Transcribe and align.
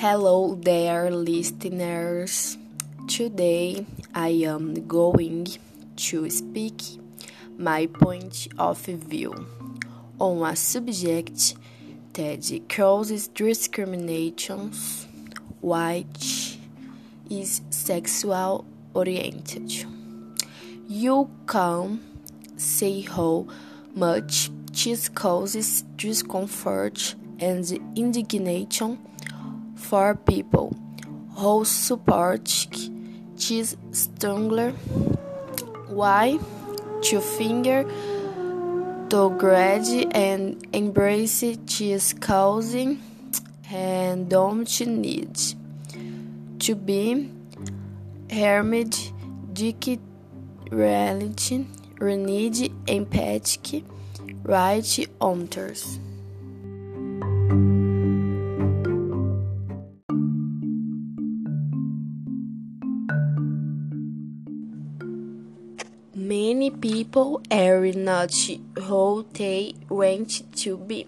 Hello 0.00 0.54
there, 0.54 1.10
listeners. 1.10 2.56
Today 3.06 3.84
I 4.14 4.28
am 4.28 4.88
going 4.88 5.46
to 5.96 6.30
speak 6.30 6.80
my 7.58 7.84
point 7.84 8.48
of 8.58 8.78
view 8.78 9.46
on 10.18 10.50
a 10.50 10.56
subject 10.56 11.54
that 12.14 12.62
causes 12.70 13.28
discriminations, 13.28 15.06
which 15.60 16.58
is 17.28 17.60
sexual 17.68 18.64
oriented. 18.94 19.84
You 20.88 21.28
can 21.46 22.00
say 22.56 23.02
how 23.02 23.48
much 23.94 24.50
this 24.72 25.08
causes 25.08 25.82
discomfort 25.96 27.14
and 27.38 27.70
indignation 27.96 28.98
for 29.74 30.14
people 30.14 30.76
who 31.36 31.64
support 31.64 32.44
this 33.36 33.76
strongly. 33.92 34.70
Why? 35.88 36.38
To 37.02 37.20
finger 37.20 37.84
to 39.10 39.30
grade 39.30 40.06
and 40.12 40.64
embrace 40.72 41.40
this 41.40 42.12
causing 42.12 43.02
and 43.68 44.28
don't 44.28 44.80
need 44.86 45.36
to 46.60 46.74
be 46.76 47.28
harmed. 48.30 49.12
Dick 49.52 49.98
reality 50.70 51.66
need 52.00 52.72
empathic 52.86 53.84
right 54.42 55.08
owners. 55.20 55.98
Many 66.14 66.70
people 66.70 67.42
are 67.50 67.92
not 67.92 68.32
who 68.78 69.26
they 69.32 69.74
want 69.88 70.56
to 70.56 70.76
be 70.76 71.06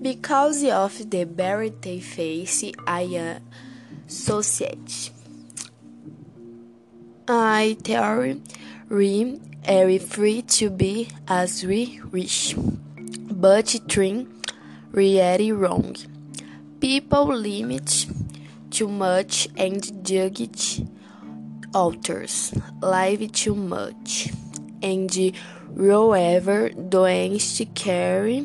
because 0.00 0.64
of 0.64 1.10
the 1.10 1.24
barrier 1.24 1.72
they 1.80 2.00
face 2.00 2.62
in 2.62 3.40
society. 4.08 5.12
I 7.28 7.76
tell 7.82 8.34
we 8.88 9.40
are 9.68 9.98
free 9.98 10.42
to 10.42 10.70
be 10.70 11.08
as 11.28 11.64
we 11.64 12.00
wish, 12.10 12.54
but 13.30 13.80
train 13.88 14.28
really 14.90 15.52
wrong. 15.52 15.96
People 16.80 17.26
limit 17.36 18.06
too 18.70 18.88
much 18.88 19.48
and 19.56 20.04
judge 20.04 20.82
authors 21.74 22.52
live 22.80 23.30
too 23.32 23.54
much, 23.54 24.32
and 24.82 25.32
however 25.76 26.70
don't 26.70 27.38
care 27.74 28.44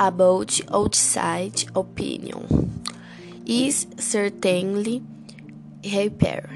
about 0.00 0.60
outside 0.72 1.64
opinion 1.76 2.82
is 3.46 3.86
certainly 3.98 5.02
repair. 5.84 6.48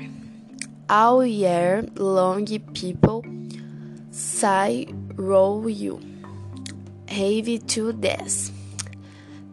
All 0.89 1.27
year 1.27 1.85
long 1.97 2.47
people 2.73 3.25
say 4.13 4.87
roll 5.17 5.69
you 5.69 6.01
heavy 7.09 7.59
to 7.59 7.93
death. 7.93 8.53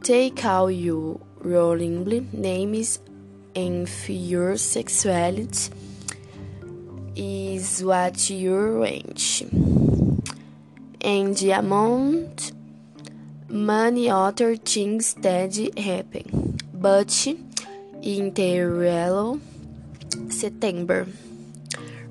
Take 0.03 0.45
all 0.45 0.69
your 0.69 1.19
rolling 1.39 2.29
names 2.31 2.99
and 3.55 3.89
your 4.07 4.57
sexuality 4.57 5.73
is 7.15 7.83
what 7.83 8.29
you 8.29 8.55
range. 8.81 9.43
And 11.01 11.41
amount. 11.41 12.51
Many 13.49 14.09
other 14.09 14.55
things 14.55 15.13
that 15.15 15.55
happen. 15.77 16.57
But 16.73 17.27
in 18.01 18.33
the 18.33 18.61
real 18.61 19.39
September, 20.29 21.05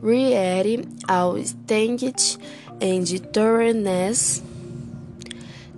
really 0.02 0.86
our 1.08 1.42
stage 1.44 2.36
and 2.80 3.32
torrents 3.32 4.42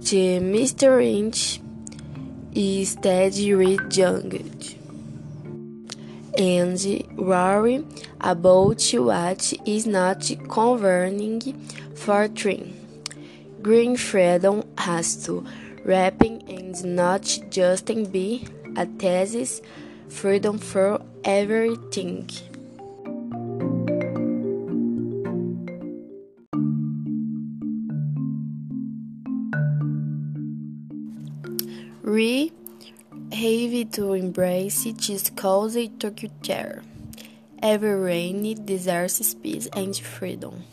the 0.04 0.38
Mr. 0.40 1.02
Inch 1.02 1.60
is 2.54 2.90
steady 2.90 3.50
rejunged 3.50 4.76
and 6.38 6.78
worry 7.16 7.84
about 8.20 8.82
what 8.92 9.52
is 9.66 9.86
not 9.86 10.30
governing 10.48 11.40
for 11.94 12.28
train. 12.28 12.74
Green 13.62 13.96
freedom 13.96 14.62
has 14.78 15.24
to 15.24 15.46
rapping 15.84 16.42
and 16.48 16.84
not 16.96 17.38
just 17.50 17.86
be 18.10 18.46
a 18.76 18.86
thesis, 18.86 19.62
freedom 20.08 20.58
for 20.58 21.00
everything. 21.24 22.28
We 32.04 32.52
have 33.32 33.90
to 33.92 34.12
embrace 34.12 34.84
this 34.84 35.30
cause 35.30 35.72
to 36.00 36.10
culture. 36.10 36.82
Every 37.62 37.94
rain 37.94 38.66
deserves 38.66 39.34
peace 39.36 39.68
and 39.72 39.96
freedom. 39.96 40.64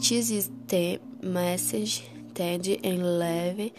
This 0.00 0.32
is 0.32 0.50
the 0.66 0.98
message 1.22 2.08
that 2.34 2.66
I 2.66 2.90
leave 2.90 3.70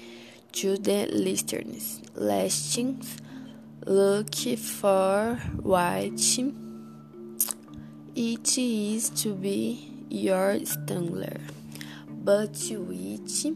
to 0.54 0.78
the 0.78 1.08
listeners. 1.08 2.02
Lastings, 2.16 3.18
look 3.86 4.34
for 4.36 5.36
white. 5.62 6.40
It 8.16 8.58
is 8.58 9.10
to 9.22 9.34
be 9.34 9.92
your 10.10 10.64
strangler, 10.64 11.42
but 12.24 12.56
it 12.72 13.56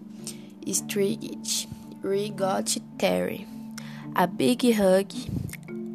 is 0.67 0.77
strict. 0.77 1.67
We 2.03 2.31
got 2.31 2.75
Terry. 2.99 3.47
A 4.17 4.27
big 4.27 4.75
hug 4.75 5.07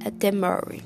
at 0.02 0.20
the 0.20 0.32
Murray. 0.32 0.82